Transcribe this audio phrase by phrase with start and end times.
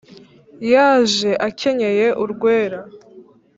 [0.71, 2.79] yaje akenyeye urwera,